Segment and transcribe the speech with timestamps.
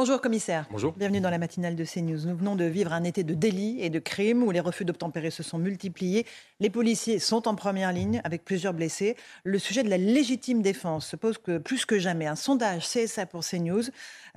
[0.00, 0.64] Bonjour commissaire.
[0.70, 0.94] Bonjour.
[0.94, 2.24] Bienvenue dans la matinale de CNews.
[2.26, 5.30] Nous venons de vivre un été de délits et de crimes où les refus d'obtempérer
[5.30, 6.24] se sont multipliés.
[6.58, 9.14] Les policiers sont en première ligne avec plusieurs blessés.
[9.44, 12.26] Le sujet de la légitime défense se pose que, plus que jamais.
[12.26, 13.82] Un sondage CSA pour CNews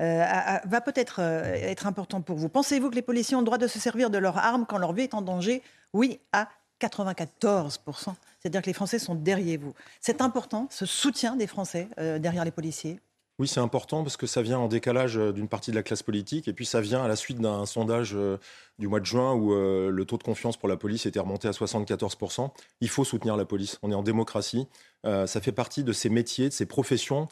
[0.02, 2.50] euh, a- a- va peut-être euh, être important pour vous.
[2.50, 4.92] Pensez-vous que les policiers ont le droit de se servir de leurs armes quand leur
[4.92, 5.62] vie est en danger?
[5.94, 6.50] Oui, à
[6.82, 8.16] 94%.
[8.42, 9.74] C'est-à-dire que les Français sont derrière vous.
[10.02, 13.00] C'est important, ce soutien des Français euh, derrière les policiers?
[13.44, 16.02] Oui, c'est important parce que ça vient en décalage euh, d'une partie de la classe
[16.02, 18.38] politique et puis ça vient à la suite d'un sondage euh,
[18.80, 21.50] du mois de juin où euh, le taux de confiance pour la police était remonté
[21.50, 22.52] à 74%.
[22.80, 23.80] Il faut soutenir la police.
[23.84, 24.66] On est en démocratie.
[25.04, 27.28] Ça fait partie de ces métiers, de ces professions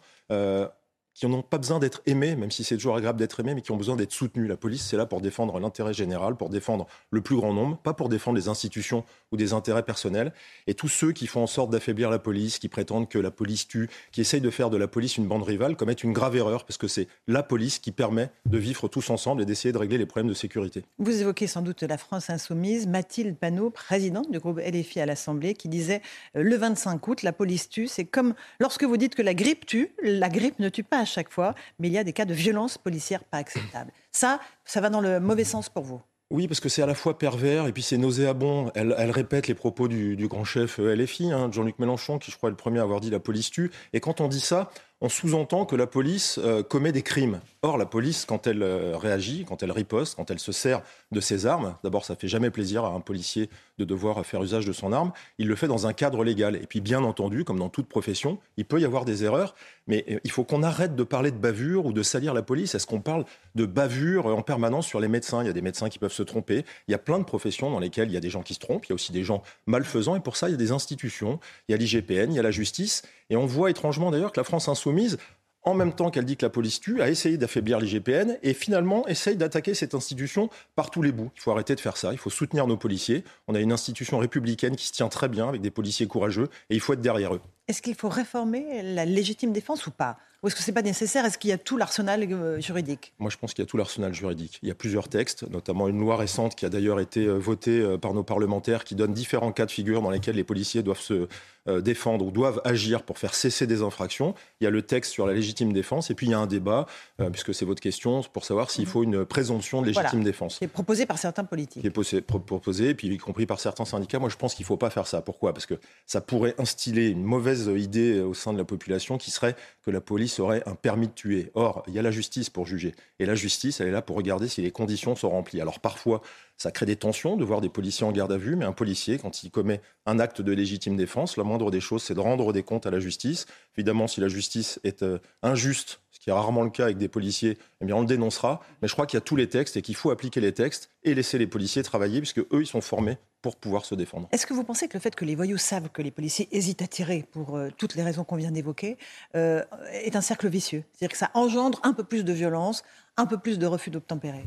[1.13, 3.71] qui n'ont pas besoin d'être aimés, même si c'est toujours agréable d'être aimé, mais qui
[3.71, 4.47] ont besoin d'être soutenus.
[4.47, 7.93] La police, c'est là pour défendre l'intérêt général, pour défendre le plus grand nombre, pas
[7.93, 10.33] pour défendre les institutions ou des intérêts personnels.
[10.67, 13.67] Et tous ceux qui font en sorte d'affaiblir la police, qui prétendent que la police
[13.67, 16.65] tue, qui essayent de faire de la police une bande rivale, commettent une grave erreur,
[16.65, 19.97] parce que c'est la police qui permet de vivre tous ensemble et d'essayer de régler
[19.97, 20.83] les problèmes de sécurité.
[20.99, 22.87] Vous évoquez sans doute la France insoumise.
[22.87, 26.01] Mathilde Panot, présidente du groupe LFI à l'Assemblée, qui disait
[26.35, 27.87] euh, le 25 août, la police tue.
[27.87, 31.05] C'est comme lorsque vous dites que la grippe tue, la grippe ne tue pas à
[31.05, 33.91] chaque fois, mais il y a des cas de violence policière pas acceptables.
[34.11, 36.01] Ça, ça va dans le mauvais sens pour vous.
[36.31, 38.71] Oui, parce que c'est à la fois pervers et puis c'est nauséabond.
[38.73, 42.37] Elle, répète les propos du, du grand chef euh, LFI, hein, Jean-Luc Mélenchon, qui je
[42.37, 43.69] crois est le premier à avoir dit la police tue.
[43.91, 44.71] Et quand on dit ça,
[45.01, 47.41] on sous-entend que la police euh, commet des crimes.
[47.63, 51.19] Or, la police, quand elle euh, réagit, quand elle riposte, quand elle se sert de
[51.19, 53.49] ses armes, d'abord, ça fait jamais plaisir à un policier
[53.79, 55.11] de devoir faire usage de son arme.
[55.39, 56.55] Il le fait dans un cadre légal.
[56.55, 59.55] Et puis, bien entendu, comme dans toute profession, il peut y avoir des erreurs,
[59.87, 62.75] mais euh, il faut qu'on arrête de parler de bavure ou de salir la police.
[62.75, 63.25] Est-ce qu'on parle
[63.55, 65.41] de bavure en permanence sur les médecins?
[65.43, 66.63] Il y a des médecins qui peuvent se tromper.
[66.87, 68.59] Il y a plein de professions dans lesquelles il y a des gens qui se
[68.59, 68.85] trompent.
[68.85, 70.15] Il y a aussi des gens malfaisants.
[70.15, 71.39] Et pour ça, il y a des institutions.
[71.67, 73.01] Il y a l'IGPN, il y a la justice.
[73.31, 75.17] Et on voit étrangement d'ailleurs que la France insoumise,
[75.63, 79.07] en même temps qu'elle dit que la police tue, a essayé d'affaiblir l'IGPN et finalement
[79.07, 81.31] essaye d'attaquer cette institution par tous les bouts.
[81.37, 83.23] Il faut arrêter de faire ça, il faut soutenir nos policiers.
[83.47, 86.75] On a une institution républicaine qui se tient très bien avec des policiers courageux et
[86.75, 87.41] il faut être derrière eux.
[87.69, 90.17] Est-ce qu'il faut réformer la légitime défense ou pas?
[90.43, 91.23] Ou est-ce que c'est pas nécessaire?
[91.23, 93.13] Est-ce qu'il y a tout l'arsenal euh, juridique?
[93.19, 94.57] Moi, je pense qu'il y a tout l'arsenal juridique.
[94.63, 97.79] Il y a plusieurs textes, notamment une loi récente qui a d'ailleurs été euh, votée
[97.79, 100.99] euh, par nos parlementaires, qui donne différents cas de figure dans lesquels les policiers doivent
[100.99, 101.27] se
[101.67, 104.33] défendre ou doivent agir pour faire cesser des infractions.
[104.59, 106.47] Il y a le texte sur la légitime défense, et puis il y a un
[106.47, 106.87] débat,
[107.19, 110.23] euh, puisque c'est votre question, pour savoir s'il faut une présomption de légitime Voilà.
[110.25, 110.57] défense.
[110.59, 111.81] C'est proposé par certains politiques.
[111.81, 114.17] qui est posé- pro- proposé, et puis y compris par certains syndicats.
[114.19, 115.21] Moi, je pense qu'il ne faut pas faire ça.
[115.21, 115.53] Pourquoi?
[115.53, 115.75] Parce que
[116.07, 119.55] ça pourrait instiller une mauvaise idée au sein de la population qui serait
[119.85, 121.51] que la police aurait un permis de tuer.
[121.53, 122.95] Or, il y a la justice pour juger.
[123.19, 125.61] Et la justice, elle est là pour regarder si les conditions sont remplies.
[125.61, 126.21] Alors parfois,
[126.61, 129.17] ça crée des tensions de voir des policiers en garde à vue, mais un policier,
[129.17, 132.53] quand il commet un acte de légitime défense, la moindre des choses, c'est de rendre
[132.53, 133.47] des comptes à la justice.
[133.75, 137.07] Évidemment, si la justice est euh, injuste, ce qui est rarement le cas avec des
[137.07, 138.61] policiers, eh bien on le dénoncera.
[138.81, 140.91] Mais je crois qu'il y a tous les textes et qu'il faut appliquer les textes
[141.03, 144.29] et laisser les policiers travailler, puisque eux, ils sont formés pour pouvoir se défendre.
[144.31, 146.83] Est-ce que vous pensez que le fait que les voyous savent que les policiers hésitent
[146.83, 148.99] à tirer pour euh, toutes les raisons qu'on vient d'évoquer
[149.35, 150.83] euh, est un cercle vicieux?
[150.93, 152.83] C'est-à-dire que ça engendre un peu plus de violence,
[153.17, 154.45] un peu plus de refus d'obtempérer?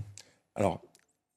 [0.55, 0.81] Alors,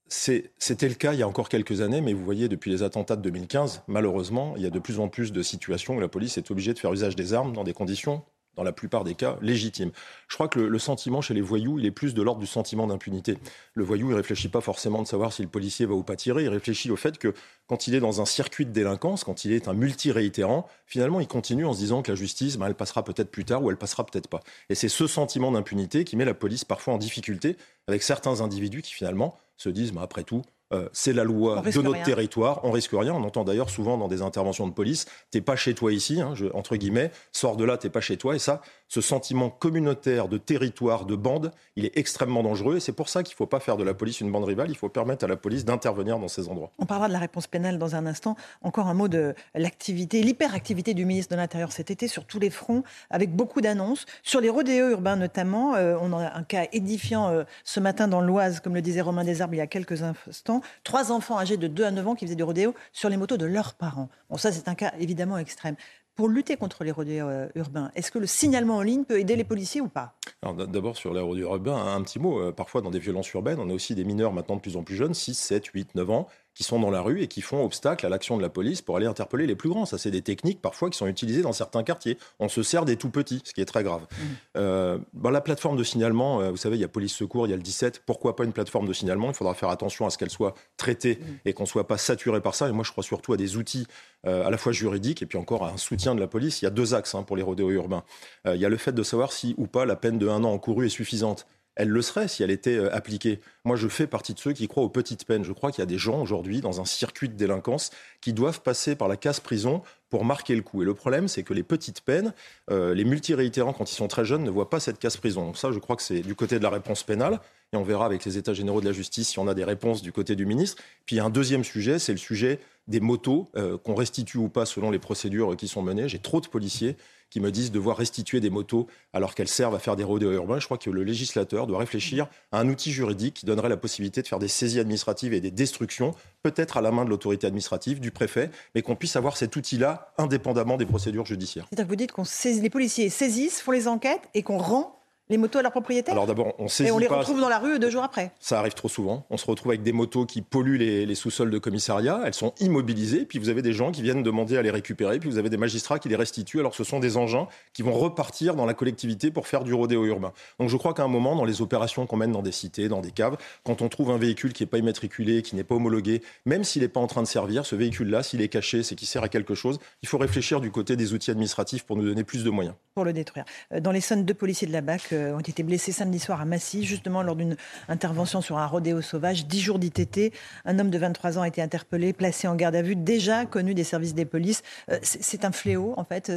[0.10, 3.16] c'était le cas il y a encore quelques années, mais vous voyez, depuis les attentats
[3.16, 6.38] de 2015, malheureusement, il y a de plus en plus de situations où la police
[6.38, 8.24] est obligée de faire usage des armes dans des conditions,
[8.58, 9.92] dans la plupart des cas, légitimes.
[10.28, 12.88] Je crois que le, sentiment chez les voyous, il est plus de l'ordre du sentiment
[12.88, 13.38] d'impunité.
[13.76, 16.44] Le voyou, il réfléchit pas forcément de savoir si le policier va ou pas tirer,
[16.44, 17.34] il réfléchit au fait que
[17.68, 21.28] quand il est dans un circuit de délinquance, quand il est un multi-réitérant, finalement, il
[21.28, 23.78] continue en se disant que la justice, ben, elle passera peut-être plus tard ou elle
[23.78, 24.42] passera peut-être pas.
[24.70, 28.82] Et c'est ce sentiment d'impunité qui met la police parfois en difficulté avec certains individus
[28.82, 30.42] qui finalement se disent, ben, après tout,
[30.74, 32.04] euh, c'est la loi de notre rien.
[32.04, 33.14] territoire, on risque rien.
[33.14, 36.34] On entend d'ailleurs souvent dans des interventions de police, t'es pas chez toi ici, hein,
[36.36, 38.36] je- entre guillemets, sors de là, t'es pas chez toi.
[38.36, 42.78] Et ça, ce sentiment communautaire de territoire, de bande, il est extrêmement dangereux.
[42.78, 44.70] Et c'est pour ça qu'il faut pas faire de la police une bande rivale.
[44.70, 46.72] Il faut permettre à la police d'intervenir dans ces endroits.
[46.78, 48.36] On parlera de la réponse pénale dans un instant.
[48.62, 52.50] Encore un mot de l'activité, l'hyperactivité du ministre de l'Intérieur cet été sur tous les
[52.50, 54.06] fronts, avec beaucoup d'annonces.
[54.24, 58.22] Sur les rodéos urbains notamment, euh, on a un cas édifiant euh, ce matin dans
[58.22, 60.62] l'Oise, comme le disait Romain Desarbes il y a quelques instants.
[60.84, 63.38] Trois enfants âgés de 2 à 9 ans qui faisaient du rodéo sur les motos
[63.38, 64.10] de leurs parents.
[64.30, 65.76] Bon, ça, c'est un cas évidemment extrême.
[66.18, 67.92] Pour lutter contre les rodéos euh, urbains.
[67.96, 70.16] Est-ce que le signalement en ligne peut aider les policiers ou pas?
[70.44, 72.52] D'abord sur les rodéos urbains, un petit mot.
[72.52, 74.96] Parfois dans des violences urbaines, on a aussi des mineurs maintenant de plus en plus
[74.96, 76.28] jeunes, 6, 7, 8, 9 ans,
[76.58, 78.98] qui sont dans la rue et qui font obstacle à l'action de la police pour
[78.98, 79.86] aller interpeller les plus grands.
[79.86, 82.18] Ça, c'est des techniques parfois qui sont utilisées dans certains quartiers.
[82.40, 84.02] On se sert des tout petits, ce qui est très grave.
[84.02, 84.24] Mmh.
[84.58, 87.54] Euh, la plateforme de signalement, euh, vous savez, il y a police secours, il y
[87.54, 88.02] a le 17.
[88.08, 89.28] Pourquoi pas une plateforme de signalement?
[89.28, 91.26] Il faudra faire attention à ce qu'elle soit traitée mmh.
[91.46, 92.68] et qu'on ne soit pas saturé par ça.
[92.68, 93.86] Et moi, je crois surtout à des outils
[94.26, 96.64] euh, à la fois juridiques et puis encore à un soutien de la police.
[96.64, 98.04] Il y a deux axes hein, pour les rodéos urbains.
[98.46, 100.54] il y a le fait de savoir si ou pas la peine de un an
[100.54, 101.46] encourue est suffisante
[101.78, 103.40] elle le serait si elle était euh, appliquée.
[103.64, 105.44] Moi, je fais partie de ceux qui croient aux petites peines.
[105.44, 108.62] Je crois qu'il y a des gens aujourd'hui dans un circuit de délinquance qui doivent
[108.62, 110.82] passer par la casse prison pour marquer le coup.
[110.82, 112.34] Et le problème, c'est que les petites peines,
[112.72, 115.46] euh, les multiréitérants, quand ils sont très jeunes, ne voient pas cette casse prison.
[115.46, 117.40] Donc ça, je crois que c'est du côté de la réponse pénale.
[117.74, 120.02] Et on verra avec les États généraux de la justice si on a des réponses
[120.02, 120.82] du côté du ministre.
[121.06, 124.38] Puis il y a un deuxième sujet, c'est le sujet des motos, euh, qu'on restitue
[124.38, 126.08] ou pas selon les procédures qui sont menées.
[126.08, 126.96] J'ai trop de policiers
[127.30, 130.60] qui me disent devoir restituer des motos alors qu'elles servent à faire des rodéos urbains.
[130.60, 134.22] Je crois que le législateur doit réfléchir à un outil juridique qui donnerait la possibilité
[134.22, 138.00] de faire des saisies administratives et des destructions, peut-être à la main de l'autorité administrative,
[138.00, 141.66] du préfet, mais qu'on puisse avoir cet outil-là indépendamment des procédures judiciaires.
[141.70, 144.97] C'est-à-dire vous dites que les policiers saisissent, font les enquêtes et qu'on rend
[145.30, 147.60] les motos à leurs propriétaires Alors d'abord, on saisit Et on les retrouve dans la
[147.60, 149.26] rue deux jours après Ça arrive trop souvent.
[149.30, 152.22] On se retrouve avec des motos qui polluent les, sous-sols de commissariat.
[152.26, 153.26] Elles sont immobilisées.
[153.26, 155.20] Puis vous avez des gens qui viennent demander à les récupérer.
[155.20, 156.60] Puis vous avez des magistrats qui les restituent.
[156.60, 160.06] Alors ce sont des engins qui vont repartir dans la collectivité pour faire du rodéo
[160.06, 160.32] urbain.
[160.60, 163.02] Donc je crois qu'à un moment, dans les opérations qu'on mène dans des cités, dans
[163.02, 166.22] des caves, quand on trouve un véhicule qui n'est pas immatriculé, qui n'est pas homologué,
[166.46, 169.08] même s'il n'est pas en train de servir, ce véhicule-là, s'il est caché, c'est qu'il
[169.08, 172.24] sert à quelque chose, il faut réfléchir du côté des outils administratifs pour nous donner
[172.24, 172.76] plus de moyens.
[172.96, 173.46] Pour le détruire.
[173.74, 176.42] Euh, dans les zones, deux policiers de la BAC euh, ont été blessés samedi soir
[176.42, 177.56] à Massy, justement lors d'une
[177.90, 179.48] intervention sur un rodéo sauvage.
[179.48, 180.34] Dix jours d'ITT.
[180.66, 183.74] Un homme de 23 ans a été interpellé, placé en garde à vue, déjà connu
[183.74, 184.64] des services des polices.
[184.92, 186.32] Euh, c'est un fléau, en fait.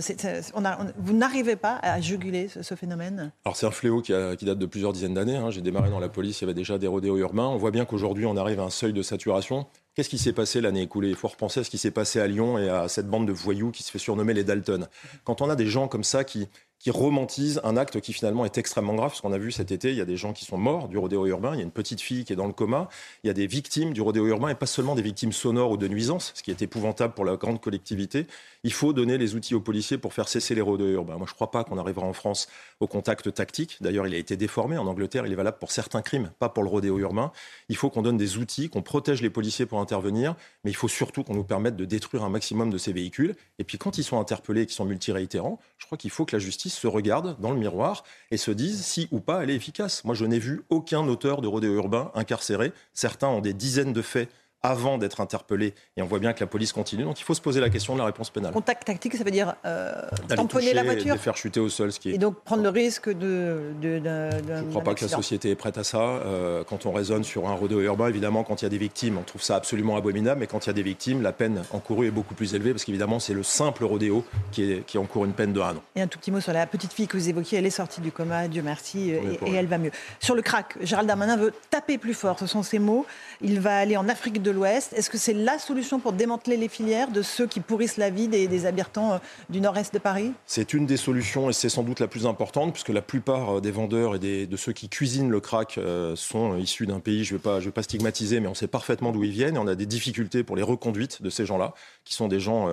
[0.98, 3.32] Vous n'arrivez pas à juguler ce, phénomène?
[3.44, 5.36] Alors, c'est un fléau qui, date de plusieurs dizaines d'années.
[5.36, 5.50] Hein.
[5.50, 7.48] J'ai démarré dans la police, il y avait déjà des rodéos urbains.
[7.48, 9.66] On voit bien qu'aujourd'hui, on arrive à un seuil de saturation.
[9.94, 11.10] Qu'est-ce qui s'est passé l'année écoulée?
[11.10, 13.32] Il faut repenser à ce qui s'est passé à Lyon et à cette bande de
[13.32, 14.88] voyous qui se fait surnommer les Dalton.
[15.24, 16.48] Quand on a des gens comme ça qui,
[16.80, 19.14] qui romantise un acte qui finalement est extrêmement grave.
[19.14, 20.96] Ce qu'on a vu cet été, il y a des gens qui sont morts du
[20.96, 22.88] rodéo urbain, il y a une petite fille qui est dans le coma,
[23.22, 25.76] il y a des victimes du rodéo urbain et pas seulement des victimes sonores ou
[25.76, 28.26] de nuisances, ce qui est épouvantable pour la grande collectivité.
[28.64, 31.16] Il faut donner les outils aux policiers pour faire cesser les rodéos urbains.
[31.16, 32.48] Moi, je ne crois pas qu'on arrivera en France
[32.80, 33.76] au contact tactique.
[33.82, 34.78] D'ailleurs, il a été déformé.
[34.78, 37.30] En Angleterre, il est valable pour certains crimes, pas pour le rodéo urbain.
[37.68, 40.34] Il faut qu'on donne des outils, qu'on protège les policiers pour intervenir,
[40.64, 43.36] mais il faut surtout qu'on nous permette de détruire un maximum de ces véhicules.
[43.58, 46.34] Et puis, quand ils sont interpellés et qu'ils sont multiréitérants, je crois qu'il faut que
[46.34, 49.56] la justice se regarde dans le miroir et se dise si ou pas elle est
[49.56, 50.04] efficace.
[50.04, 52.72] Moi, je n'ai vu aucun auteur de rodéo urbain incarcéré.
[52.94, 54.30] Certains ont des dizaines de faits
[54.62, 55.74] avant d'être interpellé.
[55.96, 57.04] Et on voit bien que la police continue.
[57.04, 58.52] Donc il faut se poser la question de la réponse pénale.
[58.52, 59.92] Contact tactique, ça veut dire euh,
[60.28, 61.92] tamponner la voiture et faire chuter au sol.
[61.92, 62.14] Ce qui est...
[62.14, 63.72] Et donc prendre le risque de.
[63.80, 65.98] de, Je ne crois pas que la société est prête à ça.
[66.00, 69.18] Euh, quand on raisonne sur un rodéo urbain, évidemment, quand il y a des victimes,
[69.18, 70.40] on trouve ça absolument abominable.
[70.40, 72.84] Mais quand il y a des victimes, la peine encourue est beaucoup plus élevée parce
[72.84, 75.82] qu'évidemment, c'est le simple rodéo qui, est, qui encourt une peine de un an.
[75.96, 77.58] Et un tout petit mot sur la petite fille que vous évoquiez.
[77.58, 79.90] Elle est sortie du coma, Dieu merci, et, et elle va mieux.
[80.20, 82.38] Sur le crack, Gérald Darmanin veut taper plus fort.
[82.38, 83.06] Ce sont ses mots.
[83.40, 84.92] Il va aller en Afrique de l'Ouest.
[84.92, 88.28] Est-ce que c'est la solution pour démanteler les filières de ceux qui pourrissent la vie
[88.28, 89.18] des, habitants euh,
[89.48, 90.32] du nord-est de Paris?
[90.46, 93.60] C'est une des solutions et c'est sans doute la plus importante puisque la plupart euh,
[93.60, 97.34] des vendeurs et de ceux qui cuisinent le crack euh, sont issus d'un pays, je
[97.34, 99.86] ne vais, pas stigmatiser, mais on sait parfaitement d'où ils viennent et on a des
[99.86, 102.68] difficultés pour les reconduites de ces gens-là, qui sont des gens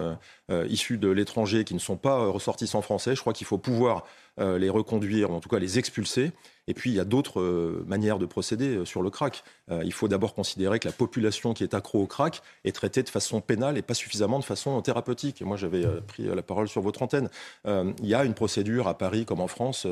[0.69, 3.15] issus de l'étranger, qui ne sont pas ressortissants français.
[3.15, 4.03] Je crois qu'il faut pouvoir
[4.37, 6.31] les reconduire, ou en tout cas les expulser.
[6.67, 9.43] Et puis, il y a d'autres euh, manières de procéder euh, sur le crack.
[9.71, 13.03] Euh, il faut d'abord considérer que la population qui est accro au crack est traitée
[13.03, 15.41] de façon pénale et pas suffisamment de façon thérapeutique.
[15.41, 17.29] Et moi, j'avais pris la parole sur votre antenne.
[17.65, 19.87] il y a une procédure à Paris comme en France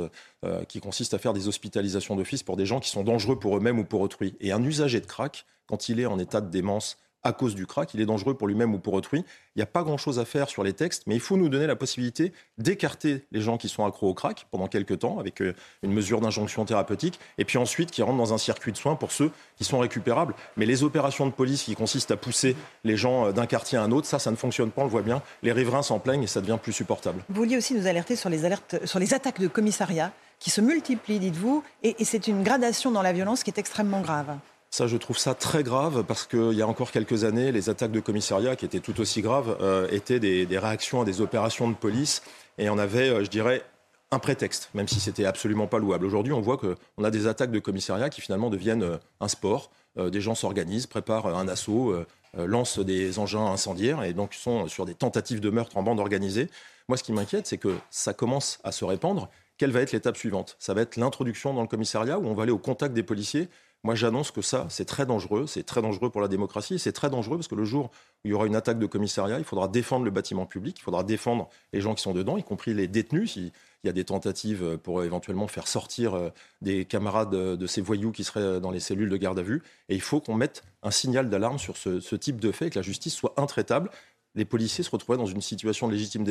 [0.67, 3.79] qui consiste à faire des hospitalisations d'office pour des gens qui sont dangereux pour eux-mêmes
[3.79, 4.35] ou pour autrui.
[4.41, 7.65] Et un usager de crack, quand il est en état de démence à cause du
[7.65, 7.93] crack.
[7.93, 9.25] Il est dangereux pour lui-même ou pour autrui.
[9.55, 11.67] Il n'y a pas grand-chose à faire sur les textes, mais il faut nous donner
[11.67, 15.53] la possibilité d'écarter les gens qui sont accros au crack pendant quelques temps avec euh,
[15.81, 19.11] une mesure d'injonction thérapeutique, et puis ensuite qui rentrent dans un circuit de soins pour
[19.11, 20.35] ceux qui sont récupérables.
[20.55, 23.83] Mais les opérations de police qui consistent à pousser les gens euh, d'un quartier à
[23.83, 25.23] un autre, ça, ça ne fonctionne pas, on le voit bien.
[25.41, 27.23] Les riverains s'en plaignent et ça devient plus supportable.
[27.29, 30.61] Vous vouliez aussi nous alerter sur les, alertes, sur les attaques de commissariat qui se
[30.61, 34.37] multiplient, dites-vous, et c'est une gradation dans la violence qui est extrêmement grave.
[34.75, 37.93] Ça, je trouve ça très grave parce qu'il y a encore quelques années, les attaques
[37.93, 41.75] de commissariat, qui étaient tout aussi graves, euh, étaient des, réactions à des opérations de
[41.75, 42.21] police.
[42.57, 43.63] Et on avait, euh, je dirais,
[44.11, 46.05] un prétexte, même si c'était absolument pas louable.
[46.05, 49.71] Aujourd'hui, on voit qu'on a des attaques de commissariat qui finalement deviennent euh, un sport.
[49.95, 51.95] des gens s'organisent, préparent un assaut,
[52.33, 56.49] lancent des engins incendiaires et donc sont sur des tentatives de meurtre en bande organisée.
[56.89, 59.29] Moi, ce qui m'inquiète, c'est que ça commence à se répandre.
[59.57, 60.57] Quelle va être l'étape suivante?
[60.59, 63.47] Ça va être l'introduction dans le commissariat où on va aller au contact des policiers
[63.85, 65.45] moi, j'annonce que ça, c'est très dangereux.
[65.45, 66.79] C'est très dangereux pour la démocratie.
[66.79, 67.91] C'est très dangereux parce que le jour
[68.23, 70.81] où il y aura une attaque de commissariat, il faudra défendre le bâtiment public, il
[70.81, 73.33] faudra défendre les gens qui sont dedans, y compris les détenus.
[73.33, 73.51] S'il
[73.83, 76.29] y a des tentatives pour éventuellement faire sortir euh,
[76.63, 79.61] des camarades de ces voyous qui seraient dans les cellules de garde à vue.
[79.87, 82.79] Et il faut qu'on mette un signal d'alarme sur ce, ce type de fait, que
[82.79, 83.91] la justice soit intraitable
[84.35, 86.23] les policiers se retrouvaient dans une situation de légitime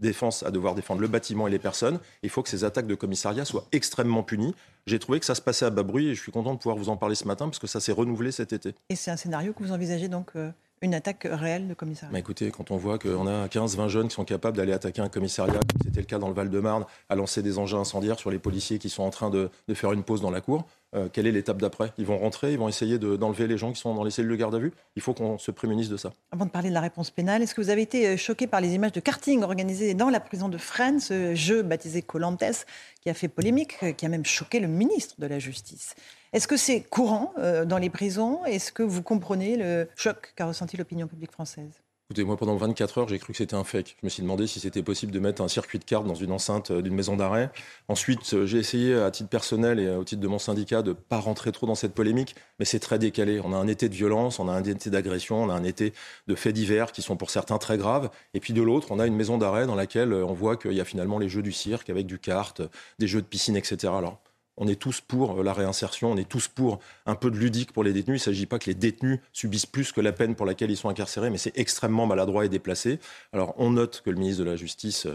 [0.00, 1.98] défense à devoir défendre le bâtiment et les personnes.
[2.22, 4.54] Il faut que ces attaques de commissariat soient extrêmement punies.
[4.86, 6.76] J'ai trouvé que ça se passait à bas bruit et je suis content de pouvoir
[6.76, 8.74] vous en parler ce matin parce que ça s'est renouvelé cet été.
[8.88, 10.50] Et c'est un scénario que vous envisagez donc euh,
[10.82, 12.12] une attaque réelle de commissariat.
[12.12, 15.08] Mais Écoutez, quand on voit qu'on a 15-20 jeunes qui sont capables d'aller attaquer un
[15.08, 18.38] commissariat, comme c'était le cas dans le Val-de-Marne, à lancer des engins incendiaires sur les
[18.38, 21.32] policiers qui sont en train de, faire une pause dans la cour, euh, quelle est
[21.32, 21.92] l'étape d'après?
[21.98, 24.36] Ils vont rentrer, ils vont essayer d'enlever les gens qui sont dans les cellules de
[24.36, 24.72] garde à vue?
[24.96, 26.12] Il faut qu'on se prémunisse de ça.
[26.30, 28.60] Avant de parler de la réponse pénale, est-ce que vous avez été euh, choqué par
[28.60, 32.66] les images de karting organisées dans la prison de Fresnes, ce jeu baptisé Colantes,
[33.00, 35.94] qui a fait polémique, euh, qui a même choqué le ministre de la Justice?
[36.32, 38.44] Est-ce que c'est courant euh, dans les prisons?
[38.44, 41.82] Est-ce que vous comprenez le choc qu'a ressenti l'opinion publique française?
[42.08, 43.96] Écoutez, moi, pendant 24 heures, j'ai cru que c'était un fake.
[44.00, 46.30] Je me suis demandé si c'était possible de mettre un circuit de cartes dans une
[46.30, 47.50] enceinte euh, d'une maison d'arrêt.
[47.88, 51.18] Ensuite, euh, j'ai essayé, à titre personnel et au titre de mon syndicat, de pas
[51.18, 53.40] rentrer trop dans cette polémique, mais c'est très décalé.
[53.42, 55.94] On a un été de violence, on a un été d'agression, on a un été
[56.28, 58.08] de faits divers qui sont pour certains très graves.
[58.34, 60.80] Et puis de l'autre, on a une maison d'arrêt dans laquelle on voit qu'il y
[60.80, 62.62] a finalement les jeux du cirque avec du kart,
[63.00, 63.92] des jeux de piscine, etc.
[63.96, 64.20] Alors,
[64.56, 67.72] on est tous pour euh, la réinsertion, on est tous pour un peu de ludique
[67.72, 68.20] pour les détenus.
[68.20, 70.76] Il ne s'agit pas que les détenus subissent plus que la peine pour laquelle ils
[70.76, 72.98] sont incarcérés, mais c'est extrêmement maladroit et déplacé.
[73.32, 75.06] Alors on note que le ministre de la Justice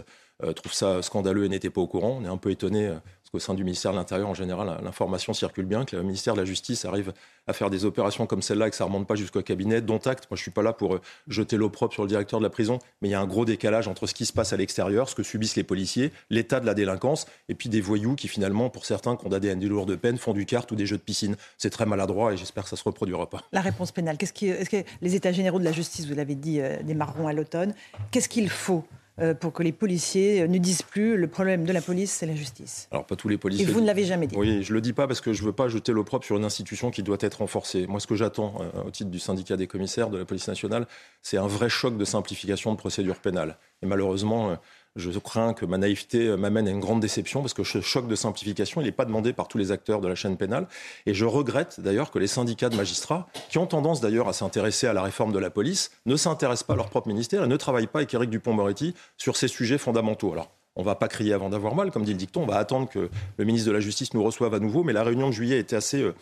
[0.42, 2.18] euh, trouve ça scandaleux et n'était pas au courant.
[2.20, 2.92] On est un peu étonné
[3.32, 6.34] euh, au sein du ministère de l'Intérieur, en général, l'information circule bien, que le ministère
[6.34, 7.12] de la Justice arrive
[7.46, 9.98] à faire des opérations comme celle-là et que ça ne remonte pas jusqu'au cabinet, dont
[9.98, 10.26] acte.
[10.30, 12.44] Moi, je ne suis pas là pour euh, jeter l'eau propre sur le directeur de
[12.44, 14.56] la prison, mais il y a un gros décalage entre ce qui se passe à
[14.56, 18.28] l'extérieur, ce que subissent les policiers, l'état de la délinquance, et puis des voyous qui,
[18.28, 21.02] finalement, pour certains, condamnés à des lourdes peines, font du kart ou des jeux de
[21.02, 21.36] piscine.
[21.58, 23.42] C'est très maladroit et j'espère que ça ne se reproduira pas.
[23.52, 26.34] La réponse pénale, qu'est-ce qui, est-ce que les États généraux de la justice, vous l'avez
[26.34, 27.74] dit, euh, démarreront à l'automne
[28.10, 28.84] Qu'est-ce qu'il faut
[29.40, 32.88] pour que les policiers ne disent plus le problème de la police, c'est la justice.
[32.90, 33.68] Alors pas tous les policiers.
[33.68, 34.34] Et vous ne l'avez jamais dit.
[34.36, 36.90] Oui, je le dis pas parce que je veux pas jeter l'opprobre sur une institution
[36.90, 37.86] qui doit être renforcée.
[37.86, 40.86] Moi, ce que j'attends euh, au titre du syndicat des commissaires de la police nationale,
[41.20, 43.58] c'est un vrai choc de simplification de procédure pénale.
[43.82, 44.50] Et malheureusement.
[44.50, 44.56] Euh,
[44.96, 48.06] je crains que ma naïveté euh, m'amène à une grande déception parce que ce choc
[48.06, 50.66] de simplification, n'est pas demandé par tous les acteurs de la chaîne pénale.
[51.06, 54.86] Et je regrette d'ailleurs que les syndicats de magistrats, qui ont tendance d'ailleurs à s'intéresser
[54.86, 57.56] à la réforme de la police, ne s'intéressent pas à leur propre ministère et ne
[57.56, 60.32] travaillent pas avec Éric Dupont-Moretti sur ces sujets fondamentaux.
[60.32, 62.42] Alors, on ne va pas crier avant d'avoir mal, comme dit le dicton.
[62.42, 64.84] On va attendre que le ministre de la Justice nous reçoive à nouveau.
[64.84, 66.14] Mais la réunion de juillet était assez euh,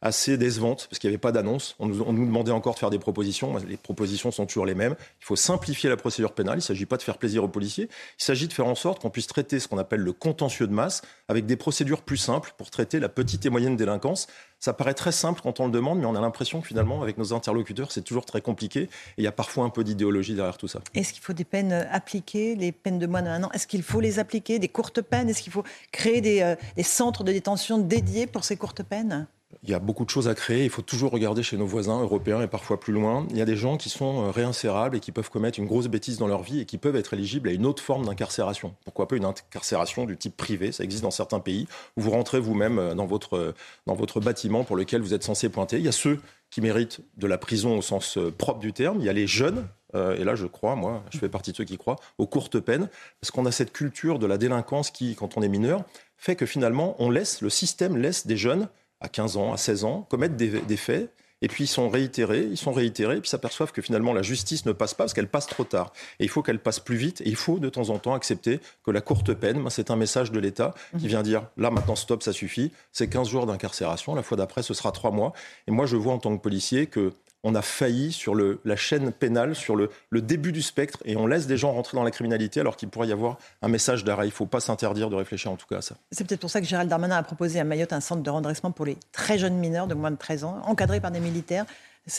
[0.00, 1.74] assez décevante parce qu'il n'y avait pas d'annonce.
[1.78, 3.56] On nous, demandait encore de faire des propositions.
[3.56, 4.94] Les propositions sont toujours les mêmes.
[5.20, 6.54] Il faut simplifier la procédure pénale.
[6.54, 7.88] Il ne s'agit pas de faire plaisir aux policiers.
[8.18, 10.72] Il s'agit de faire en sorte qu'on puisse traiter ce qu'on appelle le contentieux de
[10.72, 14.28] masse avec des procédures plus simples pour traiter la petite et moyenne délinquance.
[14.60, 17.16] Ça paraît très simple quand on le demande, mais on a l'impression que finalement, avec
[17.18, 18.82] nos interlocuteurs, c'est toujours très compliqué.
[18.82, 18.88] Et
[19.18, 20.80] il y a parfois un peu d'idéologie derrière tout ça.
[20.94, 23.50] Est-ce qu'il faut des peines appliquées, les peines de moins d'un an?
[23.52, 25.28] Est-ce qu'il faut les appliquer, des courtes peines?
[25.28, 29.26] Est-ce qu'il faut créer des, euh, des centres de détention dédiés pour ces courtes peines?
[29.62, 30.64] Il y a beaucoup de choses à créer.
[30.64, 33.26] Il faut toujours regarder chez nos voisins européens et parfois plus loin.
[33.30, 35.88] Il y a des gens qui sont euh, réinsérables et qui peuvent commettre une grosse
[35.88, 38.74] bêtise dans leur vie et qui peuvent être éligibles à une autre forme d'incarcération.
[38.84, 40.70] Pourquoi pas une incarcération du type privé?
[40.70, 43.54] Ça existe dans certains pays où vous rentrez vous-même euh, dans votre, euh,
[43.86, 45.78] dans votre bâtiment pour lequel vous êtes censé pointer.
[45.78, 48.98] Il y a ceux qui méritent de la prison au sens propre du terme.
[49.00, 51.64] Il y a les jeunes et là je crois, moi, je fais partie de ceux
[51.64, 52.88] qui croient, aux courtes peines,
[53.20, 55.84] parce qu'on a cette culture de la délinquance qui, quand on est mineur,
[56.16, 58.68] fait que finalement, on laisse, le système laisse des jeunes
[59.00, 62.56] à 15 ans, à 16 ans, commettent des, faits et puis ils sont réitérés, ils
[62.56, 65.46] sont réitérés, et puis s'aperçoivent que finalement la justice ne passe pas parce qu'elle passe
[65.46, 65.92] trop tard.
[66.18, 68.60] Et il faut qu'elle passe plus vite, et il faut de temps en temps accepter
[68.84, 72.22] que la courte peine, c'est un message de l'État qui vient dire là maintenant stop,
[72.22, 75.32] ça suffit, c'est 15 jours d'incarcération, la fois d'après ce sera 3 mois.
[75.68, 77.12] Et moi je vois en tant que policier que
[77.44, 81.26] on a failli sur le, la chaîne pénale, sur le, début du spectre, et on
[81.26, 84.26] laisse des gens rentrer dans la criminalité alors qu'il pourrait y avoir un message d'arrêt.
[84.26, 85.96] Il ne faut pas s'interdire de réfléchir en tout cas à ça.
[86.10, 88.72] C'est peut-être pour ça que Gérald Darmanin a proposé à Mayotte un centre de redressement
[88.72, 91.64] pour les très jeunes mineurs de moins de 13 ans, encadrés par des militaires.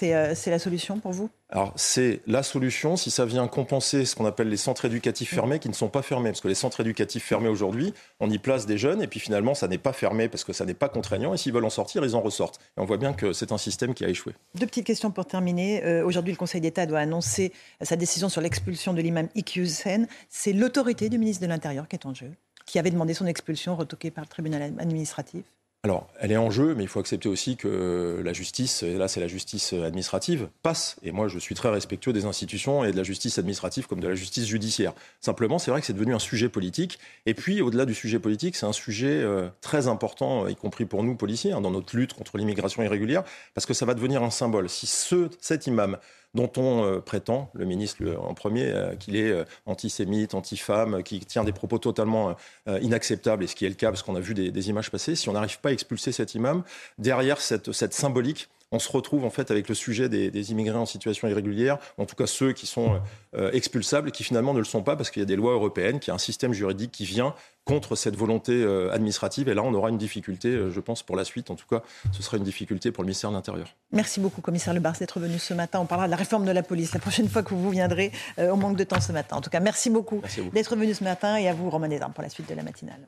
[0.04, 1.30] Euh, c'est la solution pour vous?
[1.50, 5.60] Alors, c'est la solution si ça vient compenser ce qu'on appelle les centres éducatifs fermés
[5.60, 6.30] qui ne sont pas fermés.
[6.30, 9.56] Parce que les centres éducatifs fermés aujourd'hui, on y place des jeunes et puis finalement,
[9.56, 11.34] ça n'est pas fermé parce que ça n'est pas contraignant.
[11.34, 12.60] Et s'ils veulent en sortir, ils en ressortent.
[12.78, 14.34] Et on voit bien que c'est un système qui a échoué.
[14.56, 15.84] Deux petites questions pour terminer.
[15.84, 20.08] Euh, aujourd'hui, le Conseil d'État doit annoncer sa décision sur l'expulsion de l'imam Iqiyoussen.
[20.30, 22.32] C'est l'autorité du ministre de l'Intérieur qui est en jeu,
[22.66, 25.44] qui avait demandé son expulsion retoquée par le tribunal administratif.
[25.84, 29.08] Alors, elle est en jeu, mais il faut accepter aussi que la justice, et là
[29.08, 30.98] c'est la justice administrative, passe.
[31.04, 34.10] Et moi je suis très respectueux des institutions et de la justice administrative comme de
[34.10, 34.92] la justice judiciaire.
[35.22, 37.00] Simplement, c'est vrai que c'est devenu un sujet politique.
[37.26, 41.02] Et puis, au-delà du sujet politique, c'est un sujet euh, très important, y compris pour
[41.02, 44.32] nous policiers, hein, dans notre lutte contre l'immigration irrégulière, parce que ça va devenir un
[44.32, 44.68] symbole.
[44.68, 45.98] Si ce, cet imam
[46.36, 51.20] dont on euh, prétend, le ministre en premier, euh, qu'il est euh, antisémite, anti-femme, qui
[51.22, 52.36] tient des propos totalement
[52.68, 55.16] inacceptables, et ce qui est le cas parce qu'on a vu des, des images passer,
[55.16, 56.64] si on n'arrive pas à expulser cet imam,
[56.98, 60.86] derrière cette, cette symbolique, on se retrouve en fait avec le sujet des, immigrés en
[60.86, 63.02] situation irrégulière, en tout cas ceux qui sont
[63.36, 65.54] euh, expulsables et qui finalement ne le sont pas parce qu'il y a des lois
[65.54, 67.34] européennes, qu'il y a un système juridique qui vient
[67.66, 69.48] contre cette volonté euh, administrative.
[69.50, 71.52] Et là, on aura une difficulté, euh, je pense, pour la suite.
[71.52, 73.76] En tout cas, ce sera une difficulté pour le ministère de l'Intérieur.
[73.92, 75.80] Merci beaucoup, commissaire Lebars, d'être venu ce matin.
[75.80, 78.12] On parlera de la réforme de la police la prochaine fois que vous viendrez.
[78.40, 79.36] au manque de temps ce matin.
[79.36, 80.22] En tout cas, merci beaucoup,
[80.54, 83.08] d'être venu ce matin et à vous, Romain Desarmes, pour la suite de la matinale.